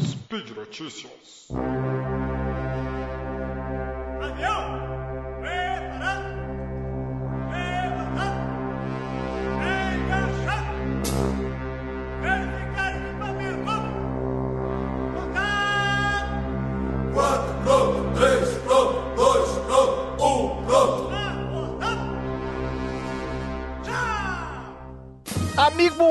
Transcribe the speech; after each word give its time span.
Speed 0.00 0.50
Notícias. 0.56 1.46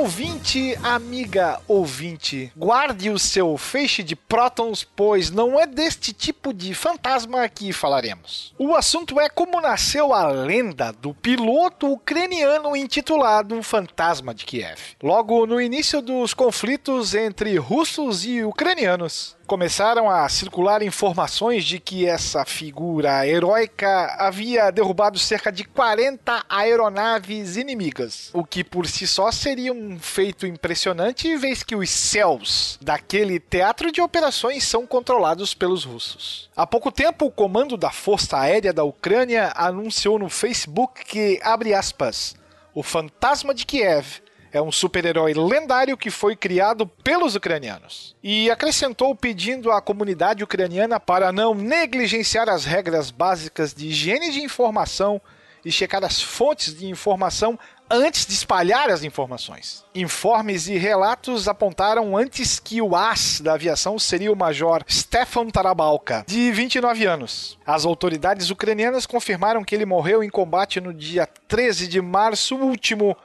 Ouvinte, 0.01 0.75
amiga 0.81 1.61
ouvinte, 1.67 2.51
guarde 2.57 3.11
o 3.11 3.19
seu 3.19 3.55
feixe 3.55 4.01
de 4.01 4.15
prótons, 4.15 4.83
pois 4.83 5.29
não 5.29 5.59
é 5.59 5.67
deste 5.67 6.11
tipo 6.11 6.51
de 6.51 6.73
fantasma 6.73 7.47
que 7.47 7.71
falaremos. 7.71 8.51
O 8.57 8.73
assunto 8.73 9.19
é 9.19 9.29
como 9.29 9.61
nasceu 9.61 10.11
a 10.11 10.27
lenda 10.27 10.91
do 10.91 11.13
piloto 11.13 11.85
ucraniano 11.91 12.75
intitulado 12.75 13.61
Fantasma 13.61 14.33
de 14.33 14.43
Kiev. 14.43 14.79
Logo 15.03 15.45
no 15.45 15.61
início 15.61 16.01
dos 16.01 16.33
conflitos 16.33 17.13
entre 17.13 17.55
russos 17.57 18.25
e 18.25 18.43
ucranianos, 18.43 19.37
começaram 19.51 20.09
a 20.09 20.29
circular 20.29 20.81
informações 20.81 21.65
de 21.65 21.77
que 21.77 22.07
essa 22.07 22.45
figura 22.45 23.27
heróica 23.27 24.15
havia 24.17 24.71
derrubado 24.71 25.19
cerca 25.19 25.51
de 25.51 25.65
40 25.65 26.45
aeronaves 26.47 27.57
inimigas, 27.57 28.31
o 28.33 28.45
que 28.45 28.63
por 28.63 28.87
si 28.87 29.05
só 29.05 29.29
seria 29.29 29.73
um 29.73 29.90
feito 29.99 30.45
impressionante, 30.45 31.35
vez 31.37 31.63
que 31.63 31.75
os 31.75 31.89
céus 31.89 32.77
daquele 32.81 33.39
teatro 33.39 33.91
de 33.91 34.01
operações 34.01 34.63
são 34.63 34.85
controlados 34.85 35.53
pelos 35.53 35.83
russos. 35.83 36.49
Há 36.55 36.65
pouco 36.65 36.91
tempo, 36.91 37.25
o 37.25 37.31
comando 37.31 37.77
da 37.77 37.91
Força 37.91 38.37
Aérea 38.37 38.73
da 38.73 38.83
Ucrânia 38.83 39.51
anunciou 39.55 40.19
no 40.19 40.29
Facebook 40.29 41.05
que, 41.05 41.39
abre 41.43 41.73
aspas, 41.73 42.35
o 42.73 42.83
fantasma 42.83 43.53
de 43.53 43.65
Kiev 43.65 44.21
é 44.51 44.61
um 44.61 44.71
super-herói 44.71 45.33
lendário 45.33 45.97
que 45.97 46.11
foi 46.11 46.35
criado 46.35 46.85
pelos 46.85 47.35
ucranianos. 47.35 48.15
E 48.21 48.51
acrescentou 48.51 49.15
pedindo 49.15 49.71
à 49.71 49.81
comunidade 49.81 50.43
ucraniana 50.43 50.99
para 50.99 51.31
não 51.31 51.53
negligenciar 51.55 52.49
as 52.49 52.65
regras 52.65 53.11
básicas 53.11 53.73
de 53.73 53.87
higiene 53.87 54.31
de 54.31 54.41
informação 54.41 55.21
e 55.63 55.71
checar 55.71 56.03
as 56.03 56.21
fontes 56.21 56.77
de 56.77 56.87
informação 56.87 57.57
antes 57.89 58.25
de 58.25 58.33
espalhar 58.33 58.89
as 58.89 59.03
informações. 59.03 59.83
Informes 59.93 60.67
e 60.67 60.77
relatos 60.77 61.47
apontaram 61.47 62.15
antes 62.15 62.59
que 62.59 62.81
o 62.81 62.95
as 62.95 63.41
da 63.41 63.53
aviação 63.53 63.99
seria 63.99 64.31
o 64.31 64.35
major 64.35 64.83
Stefan 64.89 65.49
Tarabalka, 65.49 66.23
de 66.25 66.51
29 66.51 67.05
anos. 67.05 67.59
As 67.65 67.85
autoridades 67.85 68.49
ucranianas 68.49 69.05
confirmaram 69.05 69.63
que 69.63 69.75
ele 69.75 69.85
morreu 69.85 70.23
em 70.23 70.29
combate 70.29 70.79
no 70.79 70.93
dia 70.93 71.27
13 71.47 71.87
de 71.87 72.01
março 72.01 72.55
último 72.55 73.17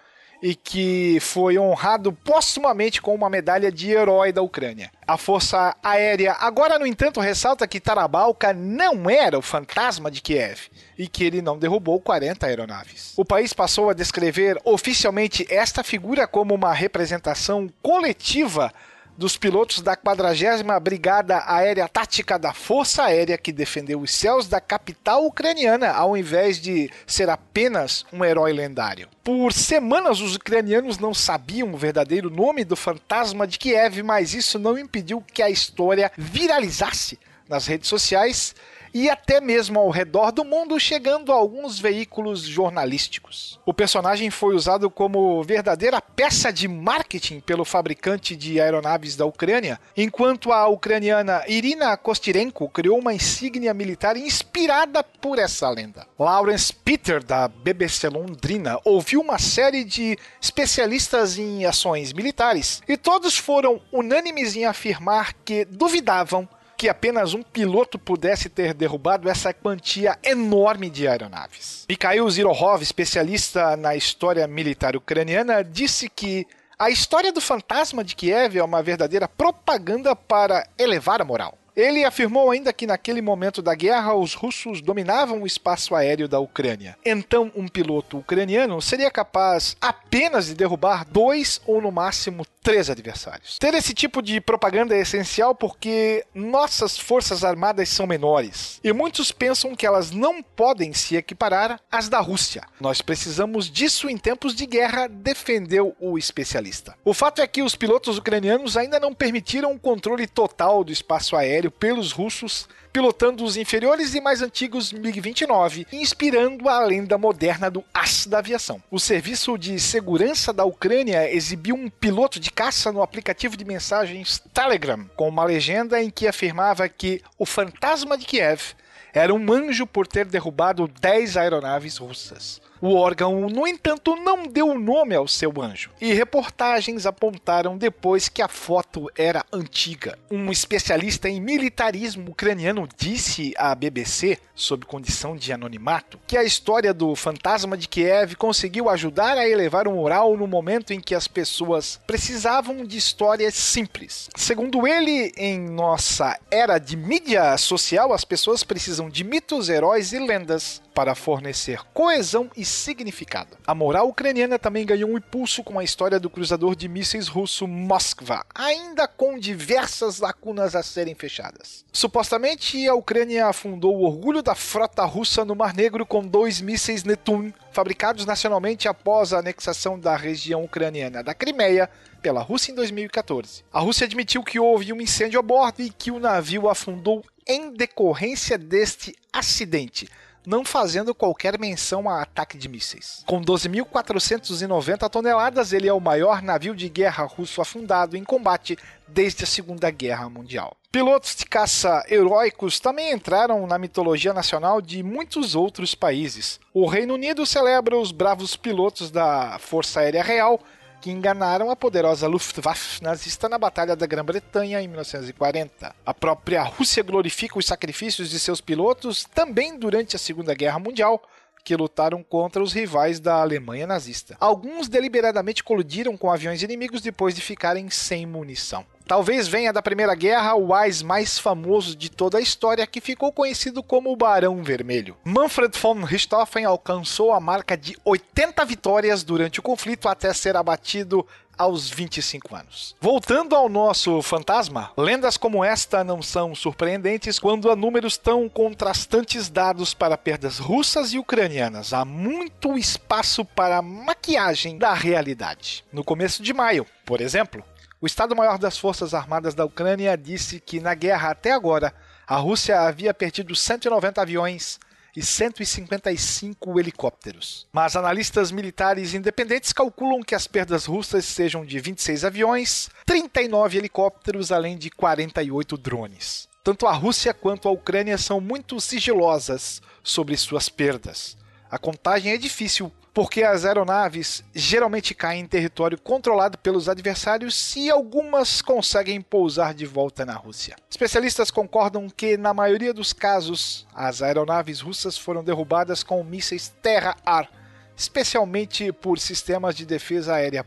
e 0.43 0.55
que 0.55 1.19
foi 1.21 1.59
honrado 1.59 2.13
postumamente 2.13 3.01
com 3.01 3.15
uma 3.15 3.31
medalha 3.31 3.71
de 3.71 3.91
herói 3.91 4.33
da 4.33 4.43
Ucrânia. 4.43 4.91
A 5.07 5.17
Força 5.17 5.77
Aérea 5.83 6.33
agora, 6.41 6.79
no 6.79 6.87
entanto, 6.87 7.21
ressalta 7.21 7.67
que 7.67 7.81
Tarabalka 7.81 8.53
não 8.53 9.09
era 9.09 9.39
o 9.39 9.43
fantasma 9.43 10.11
de 10.11 10.21
Kiev 10.21 10.69
e 10.99 11.07
que 11.07 11.25
ele 11.25 11.43
não 11.43 11.59
derrubou 11.59 12.01
40 12.01 12.47
aeronaves. 12.47 13.13
O 13.17 13.25
país 13.25 13.53
passou 13.53 13.91
a 13.91 13.95
descrever 13.95 14.59
oficialmente 14.65 15.47
esta 15.49 15.83
figura 15.83 16.27
como 16.27 16.55
uma 16.55 16.73
representação 16.73 17.69
coletiva 17.83 18.73
dos 19.16 19.37
pilotos 19.37 19.81
da 19.81 19.97
40 19.97 20.78
Brigada 20.81 21.43
Aérea 21.47 21.88
Tática 21.88 22.38
da 22.38 22.53
Força 22.53 23.04
Aérea 23.04 23.38
que 23.38 23.53
defendeu 23.53 24.00
os 24.00 24.12
céus 24.12 24.47
da 24.47 24.60
capital 24.60 25.25
ucraniana 25.25 25.91
ao 25.91 26.16
invés 26.16 26.60
de 26.60 26.91
ser 27.06 27.31
apenas 27.31 28.04
um 28.12 28.25
herói 28.25 28.53
lendário. 28.53 29.09
Por 29.25 29.53
semanas 29.53 30.21
os 30.21 30.37
ucranianos 30.37 30.99
não 30.99 31.15
sabiam 31.15 31.72
o 31.72 31.77
verdadeiro 31.77 32.31
nome 32.31 32.65
do 32.65 32.77
fantasma 32.77 33.47
de 33.47 33.59
Kiev, 33.59 34.03
mas 34.03 34.34
isso 34.34 34.59
não 34.59 34.78
impediu 34.78 35.25
que 35.33 35.43
a 35.43 35.50
história 35.50 36.12
viralizasse 36.16 37.19
nas 37.48 37.66
redes 37.66 37.88
sociais 37.88 38.54
e 38.99 39.11
até 39.11 39.43
mesmo 39.43 39.79
ao 39.79 39.91
redor 39.91 40.33
do 40.33 40.43
mundo, 40.43 40.81
chegando 40.81 41.31
a 41.31 41.34
alguns 41.34 41.79
veículos 41.79 42.41
jornalísticos. 42.41 43.61
O 43.67 43.75
personagem 43.75 44.31
foi 44.31 44.55
usado 44.55 44.89
como 44.89 45.43
verdadeira 45.43 46.01
peça 46.01 46.51
de 46.51 46.67
marketing 46.67 47.41
pelo 47.41 47.62
fabricante 47.62 48.34
de 48.34 48.59
aeronaves 48.59 49.15
da 49.15 49.27
Ucrânia, 49.27 49.79
enquanto 49.95 50.51
a 50.51 50.67
ucraniana 50.67 51.45
Irina 51.47 51.95
Kostirenko 51.99 52.71
criou 52.71 52.99
uma 52.99 53.12
insígnia 53.12 53.75
militar 53.75 54.17
inspirada 54.17 55.05
por 55.05 55.39
essa 55.39 55.69
lenda. 55.69 56.07
Lawrence 56.19 56.73
Peter, 56.73 57.23
da 57.23 57.49
BBC 57.49 58.09
Londrina, 58.09 58.81
ouviu 58.83 59.21
uma 59.21 59.39
série 59.39 59.84
de 59.84 60.17
especialistas 60.41 61.37
em 61.37 61.67
ações 61.67 62.15
militares 62.15 62.83
e 62.89 62.97
todos 62.97 63.37
foram 63.37 63.78
unânimes 63.93 64.57
em 64.57 64.65
afirmar 64.65 65.34
que 65.45 65.67
duvidavam 65.67 66.49
que 66.77 66.89
apenas 66.89 67.35
um 67.35 67.43
piloto 67.43 67.99
pudesse 67.99 68.49
ter 68.49 68.75
derrubado 68.75 69.29
essa 69.29 69.53
quantia 69.53 70.19
enorme 70.23 70.91
de 70.91 71.09
aeronaves. 71.09 71.87
Mikhail 71.89 72.29
Zirohov, 72.29 72.83
especialista 72.83 73.77
na 73.77 73.97
história 73.97 74.47
militar 74.47 74.95
ucraniana, 74.95 75.65
disse 75.65 76.09
que 76.09 76.47
a 76.79 76.91
história 76.91 77.33
do 77.33 77.41
fantasma 77.41 78.05
de 78.05 78.15
Kiev 78.15 78.59
é 78.59 78.63
uma 78.63 78.83
verdadeira 78.83 79.27
propaganda 79.27 80.15
para 80.15 80.69
elevar 80.79 81.23
a 81.23 81.25
moral. 81.25 81.57
Ele 81.77 82.05
afirmou 82.05 82.51
ainda 82.51 82.73
que 82.73 82.87
naquele 82.87 83.21
momento 83.21 83.61
da 83.61 83.75
guerra 83.75 84.15
os 84.15 84.33
russos 84.33 84.81
dominavam 84.81 85.43
o 85.43 85.47
espaço 85.47 85.95
aéreo 85.95 86.27
da 86.27 86.41
Ucrânia. 86.41 86.97
Então, 87.05 87.53
um 87.55 87.69
piloto 87.69 88.17
ucraniano 88.17 88.81
seria 88.81 89.11
capaz 89.11 89.77
apenas 89.79 90.47
de 90.47 90.55
derrubar 90.55 91.05
dois 91.05 91.61
ou 91.67 91.83
no 91.83 91.93
máximo 91.93 92.47
três 92.63 92.91
adversários. 92.91 93.59
Ter 93.59 93.75
esse 93.75 93.95
tipo 93.95 94.21
de 94.21 94.41
propaganda 94.41 94.97
é 94.97 95.01
essencial 95.01 95.55
porque 95.55 96.25
nossas 96.35 96.99
forças 96.99 97.45
armadas 97.45 97.91
são 97.91 98.07
menores 98.07 98.81
e 98.83 98.93
muitos 98.93 99.31
pensam 99.31 99.77
que 99.77 99.87
elas 99.87 100.11
não 100.11 100.43
podem 100.43 100.93
se 100.93 101.15
equiparar 101.15 101.79
às 101.93 102.09
da 102.09 102.19
Rússia. 102.19 102.65
Nós 102.81 103.03
precisamos 103.03 103.71
disso 103.71 104.09
em 104.09 104.17
tempos 104.17 104.55
de 104.55 104.67
guerra, 104.67 105.09
defendeu 105.09 105.95
o 106.01 106.19
especialista. 106.19 106.97
O 107.05 107.15
fato 107.15 107.41
é 107.41 107.47
que 107.47 107.63
os 107.63 107.77
pilotos 107.77 108.19
ucranianos 108.19 108.77
ainda 108.77 108.99
não 108.99 109.15
permitiram 109.15 109.73
o 109.73 109.79
controle 109.79 110.27
total 110.27 110.83
do 110.83 110.91
espaço 110.91 111.37
aéreo 111.37 111.66
pelos 111.71 112.12
russos, 112.12 112.69
pilotando 112.93 113.44
os 113.44 113.56
inferiores 113.56 114.15
e 114.15 114.21
mais 114.21 114.41
antigos 114.41 114.93
MiG-29, 114.93 115.87
inspirando 115.93 116.69
a 116.69 116.81
lenda 116.81 117.19
moderna 117.19 117.71
do 117.71 117.84
As 117.93 118.27
da 118.27 118.38
aviação. 118.38 118.82
O 118.91 118.99
serviço 118.99 119.59
de 119.59 119.78
segurança 119.78 120.53
da 120.53 120.65
Ucrânia 120.65 121.31
exibiu 121.31 121.75
um 121.75 121.91
piloto 121.91 122.41
de 122.41 122.51
caça 122.51 122.91
no 122.91 123.03
aplicativo 123.03 123.57
de 123.57 123.65
mensagens 123.65 124.42
Telegram, 124.54 125.09
com 125.15 125.28
uma 125.28 125.45
legenda 125.45 126.03
em 126.03 126.10
que 126.10 126.27
afirmava 126.27 126.89
que 126.89 127.21
o 127.39 127.45
fantasma 127.45 128.16
de 128.16 128.24
Kiev 128.24 128.74
era 129.12 129.33
um 129.33 129.53
anjo 129.53 129.86
por 129.86 130.07
ter 130.07 130.27
derrubado 130.27 130.86
10 131.01 131.36
aeronaves 131.36 131.97
russas. 131.97 132.60
O 132.88 132.94
órgão, 132.94 133.48
no 133.50 133.66
entanto, 133.66 134.15
não 134.15 134.44
deu 134.44 134.78
nome 134.78 135.12
ao 135.12 135.27
seu 135.27 135.53
anjo, 135.60 135.91
e 136.00 136.12
reportagens 136.12 137.04
apontaram 137.04 137.77
depois 137.77 138.28
que 138.28 138.41
a 138.41 138.47
foto 138.47 139.10
era 139.18 139.44
antiga. 139.53 140.16
Um 140.30 140.53
especialista 140.53 141.28
em 141.28 141.41
militarismo 141.41 142.30
ucraniano 142.30 142.88
disse 142.97 143.53
à 143.56 143.74
BBC, 143.74 144.38
sob 144.54 144.86
condição 144.86 145.34
de 145.34 145.53
anonimato, 145.53 146.21
que 146.28 146.36
a 146.36 146.44
história 146.44 146.94
do 146.94 147.16
fantasma 147.16 147.77
de 147.77 147.88
Kiev 147.88 148.36
conseguiu 148.36 148.88
ajudar 148.88 149.36
a 149.36 149.48
elevar 149.48 149.88
o 149.88 149.92
moral 149.92 150.36
no 150.36 150.47
momento 150.47 150.92
em 150.92 151.00
que 151.00 151.16
as 151.16 151.27
pessoas 151.27 152.00
precisavam 152.06 152.84
de 152.84 152.97
histórias 152.97 153.54
simples. 153.54 154.30
Segundo 154.36 154.86
ele, 154.86 155.33
em 155.36 155.59
nossa 155.59 156.38
era 156.48 156.78
de 156.78 156.97
mídia 156.97 157.59
social, 157.59 158.12
as 158.12 158.24
pessoas 158.24 158.62
precisam 158.62 159.10
de 159.10 159.24
mitos, 159.24 159.68
heróis 159.68 160.12
e 160.12 160.21
lendas 160.21 160.80
para 160.94 161.15
fornecer 161.15 161.80
coesão 161.92 162.50
e 162.56 162.65
significado. 162.77 163.57
A 163.67 163.75
moral 163.75 164.09
ucraniana 164.09 164.59
também 164.59 164.87
ganhou 164.87 165.11
um 165.11 165.19
impulso 165.19 165.65
com 165.65 165.78
a 165.78 165.84
história 165.84 166.21
do 166.21 166.31
cruzador 166.31 166.77
de 166.77 166.89
mísseis 166.89 167.27
russo 167.27 167.67
Moskva, 167.67 168.45
ainda 168.55 169.09
com 169.09 169.39
diversas 169.39 170.21
lacunas 170.21 170.77
a 170.77 170.83
serem 170.83 171.15
fechadas. 171.15 171.84
Supostamente, 171.93 172.87
a 172.87 172.95
Ucrânia 172.95 173.47
afundou 173.47 173.97
o 173.97 174.05
orgulho 174.05 174.43
da 174.43 174.55
frota 174.55 175.05
russa 175.05 175.45
no 175.45 175.57
Mar 175.57 175.75
Negro 175.75 176.07
com 176.07 176.27
dois 176.27 176.61
mísseis 176.61 177.03
Netun, 177.03 177.53
fabricados 177.73 178.25
nacionalmente 178.25 178.89
após 178.89 179.33
a 179.33 179.39
anexação 179.39 179.99
da 179.99 180.17
região 180.17 180.65
ucraniana 180.65 181.22
da 181.22 181.34
Crimeia 181.34 181.91
pela 182.22 182.43
Rússia 182.43 182.72
em 182.72 182.75
2014. 182.75 183.65
A 183.72 183.81
Rússia 183.81 184.05
admitiu 184.05 184.43
que 184.43 184.59
houve 184.59 184.93
um 184.93 185.01
incêndio 185.01 185.39
a 185.39 185.43
bordo 185.43 185.81
e 185.81 185.91
que 185.91 186.11
o 186.11 186.19
navio 186.19 186.69
afundou 186.69 187.25
em 187.47 187.72
decorrência 187.72 188.59
deste 188.59 189.15
acidente, 189.33 190.09
não 190.47 190.65
fazendo 190.65 191.13
qualquer 191.13 191.59
menção 191.59 192.09
a 192.09 192.22
ataque 192.22 192.57
de 192.57 192.69
mísseis. 192.69 193.25
Com 193.27 193.43
12.490 193.43 195.10
toneladas, 195.10 195.72
ele 195.72 195.89
é 195.89 195.93
o 195.93 196.01
maior 196.01 196.41
navio 196.41 196.75
de 196.75 196.89
guerra 196.89 197.25
russo 197.25 197.60
afundado 197.60 198.16
em 198.16 198.22
combate 198.22 198.78
desde 199.09 199.43
a 199.43 199.47
Segunda 199.47 199.91
Guerra 199.91 200.31
Mundial. 200.31 200.77
Pilotos 200.93 201.34
de 201.37 201.45
caça 201.45 202.04
heróicos 202.09 202.81
também 202.81 203.13
entraram 203.13 203.66
na 203.66 203.77
mitologia 203.77 204.33
nacional 204.33 204.81
de 204.81 205.03
muitos 205.03 205.54
outros 205.54 205.95
países. 205.95 206.60
O 206.72 206.87
Reino 206.87 207.15
Unido 207.15 207.45
celebra 207.45 207.98
os 207.98 208.13
bravos 208.13 208.57
pilotos 208.57 209.10
da 209.10 209.59
Força 209.59 210.01
Aérea 210.01 210.22
Real 210.22 210.60
que 211.07 211.11
enganaram 211.13 211.71
a 211.71 211.77
poderosa 211.77 212.27
Luftwaffe 212.27 213.01
nazista 213.01 213.49
na 213.49 213.57
Batalha 213.57 213.95
da 213.95 214.05
Grã-Bretanha 214.07 214.83
em 214.83 214.89
1940. 214.89 215.95
A 216.05 216.13
própria 216.13 216.65
Rússia 216.65 217.01
glorifica 217.01 217.57
os 217.57 217.65
sacrifícios 217.65 218.29
de 218.29 218.41
seus 218.41 218.61
pilotos 218.61 219.23
também 219.23 219.79
durante 219.79 220.17
a 220.17 220.19
Segunda 220.19 220.53
Guerra 220.53 220.81
Mundial, 220.81 221.23
que 221.65 221.77
lutaram 221.77 222.25
contra 222.25 222.61
os 222.61 222.73
rivais 222.73 223.21
da 223.21 223.41
Alemanha 223.41 223.87
nazista. 223.87 224.37
Alguns 224.41 224.89
deliberadamente 224.89 225.63
colidiram 225.63 226.17
com 226.17 226.29
aviões 226.29 226.61
inimigos 226.65 227.01
depois 227.03 227.37
de 227.37 227.41
ficarem 227.41 227.89
sem 227.89 228.27
munição. 228.27 228.85
Talvez 229.07 229.47
venha 229.47 229.73
da 229.73 229.81
Primeira 229.81 230.17
Guerra 230.17 230.57
o 230.57 230.75
AIS 230.75 231.01
mais 231.01 231.39
famoso 231.39 231.95
de 231.95 232.11
toda 232.11 232.39
a 232.39 232.41
história, 232.41 232.87
que 232.89 233.01
ficou 233.01 233.31
conhecido 233.31 233.81
como 233.81 234.11
o 234.11 234.17
Barão 234.17 234.65
Vermelho. 234.65 235.17
Manfred 235.25 235.79
von 235.79 236.03
Richthofen 236.03 236.65
alcançou 236.65 237.33
a 237.33 237.39
marca 237.39 237.77
de 237.77 237.97
80 238.05 238.65
vitórias 238.65 239.23
durante 239.23 239.61
o 239.61 239.63
conflito 239.63 240.09
até 240.09 240.35
ser 240.35 240.57
abatido 240.57 241.25
aos 241.57 241.89
25 241.89 242.55
anos. 242.55 242.97
Voltando 243.01 243.55
ao 243.55 243.69
nosso 243.69 244.21
fantasma, 244.23 244.91
lendas 244.97 245.37
como 245.37 245.65
esta 245.65 246.03
não 246.03 246.21
são 246.21 246.53
surpreendentes 246.55 247.39
quando 247.39 247.71
há 247.71 247.77
números 247.77 248.17
tão 248.17 248.49
contrastantes 248.49 249.49
dados 249.49 249.95
para 249.95 250.19
perdas 250.19 250.59
russas 250.59 251.13
e 251.13 251.19
ucranianas. 251.19 251.93
Há 251.93 252.05
muito 252.05 252.77
espaço 252.77 253.45
para 253.45 253.81
maquiagem 253.81 254.77
da 254.77 254.93
realidade. 254.93 255.85
No 255.93 256.05
começo 256.05 256.43
de 256.43 256.53
maio, 256.53 256.85
por 257.05 257.21
exemplo, 257.21 257.64
o 258.00 258.07
Estado-Maior 258.07 258.59
das 258.59 258.78
Forças 258.78 259.14
Armadas 259.14 259.54
da 259.54 259.64
Ucrânia 259.64 260.16
disse 260.16 260.61
que 260.61 260.81
na 260.81 260.95
guerra 260.95 261.31
até 261.31 261.52
agora 261.52 261.95
a 262.26 262.37
Rússia 262.37 262.81
havia 262.81 263.14
perdido 263.14 263.54
190 263.54 264.21
aviões, 264.21 264.78
e 265.16 265.23
155 265.23 266.78
helicópteros. 266.78 267.66
Mas 267.73 267.97
analistas 267.97 268.52
militares 268.52 269.14
independentes 269.14 269.73
calculam 269.73 270.23
que 270.23 270.35
as 270.35 270.47
perdas 270.47 270.85
russas 270.85 271.25
sejam 271.25 271.64
de 271.64 271.81
26 271.81 272.25
aviões, 272.25 272.90
39 273.07 273.78
helicópteros, 273.78 274.52
além 274.52 274.76
de 274.76 274.90
48 274.90 275.78
drones. 275.78 276.49
Tanto 276.62 276.87
a 276.87 276.93
Rússia 276.93 277.33
quanto 277.33 277.66
a 277.66 277.73
Ucrânia 277.73 278.19
são 278.19 278.40
muito 278.40 278.78
sigilosas 278.78 279.81
sobre 280.02 280.37
suas 280.37 280.69
perdas. 280.69 281.37
A 281.71 281.78
contagem 281.78 282.33
é 282.33 282.37
difícil 282.37 282.92
porque 283.16 283.42
as 283.42 283.64
aeronaves 283.64 284.45
geralmente 284.54 285.14
caem 285.14 285.40
em 285.40 285.47
território 285.47 285.99
controlado 285.99 286.59
pelos 286.59 286.87
adversários 286.87 287.75
e 287.75 287.88
algumas 287.88 288.61
conseguem 288.61 289.23
pousar 289.23 289.73
de 289.73 289.87
volta 289.87 290.26
na 290.26 290.35
Rússia. 290.35 290.76
Especialistas 290.90 291.50
concordam 291.50 292.11
que, 292.11 292.37
na 292.37 292.52
maioria 292.52 292.92
dos 292.92 293.14
casos, 293.14 293.87
as 293.95 294.21
aeronaves 294.21 294.80
russas 294.80 295.16
foram 295.16 295.42
derrubadas 295.42 296.02
com 296.02 296.23
mísseis 296.23 296.68
terra-ar, 296.83 297.50
especialmente 297.97 298.92
por 298.92 299.19
sistemas 299.19 299.75
de 299.75 299.87
defesa 299.87 300.35
aérea 300.35 300.62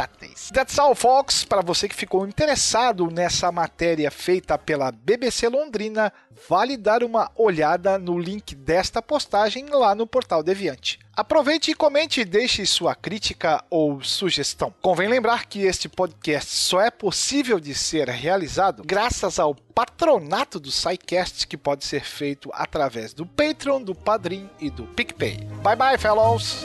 portáteis. 0.00 0.50
That's 0.52 0.78
all, 0.78 0.94
folks! 0.94 1.44
Para 1.44 1.62
você 1.62 1.88
que 1.88 1.94
ficou 1.94 2.26
interessado 2.26 3.10
nessa 3.10 3.52
matéria 3.52 4.10
feita 4.10 4.56
pela 4.56 4.90
BBC 4.90 5.48
Londrina, 5.48 6.12
vale 6.48 6.76
dar 6.76 7.02
uma 7.02 7.30
olhada 7.36 7.98
no 7.98 8.18
link 8.18 8.54
desta 8.54 9.02
postagem 9.02 9.66
lá 9.70 9.94
no 9.94 10.06
portal 10.06 10.42
Deviante. 10.42 10.98
Aproveite 11.14 11.70
e 11.70 11.74
comente 11.74 12.22
e 12.22 12.24
deixe 12.24 12.64
sua 12.64 12.94
crítica 12.94 13.62
ou 13.68 14.02
sugestão. 14.02 14.72
Convém 14.80 15.08
lembrar 15.08 15.46
que 15.46 15.62
este 15.62 15.88
podcast 15.88 16.54
só 16.54 16.80
é 16.80 16.90
possível 16.90 17.60
de 17.60 17.74
ser 17.74 18.08
realizado 18.08 18.82
graças 18.86 19.38
ao 19.38 19.54
patronato 19.54 20.58
do 20.58 20.70
SciCast, 20.70 21.46
que 21.46 21.58
pode 21.58 21.84
ser 21.84 22.04
feito 22.04 22.48
através 22.54 23.12
do 23.12 23.26
Patreon, 23.26 23.82
do 23.82 23.94
Padrim 23.94 24.48
e 24.58 24.70
do 24.70 24.84
PicPay. 24.84 25.44
Bye 25.62 25.76
bye, 25.76 25.98
fellows! 25.98 26.64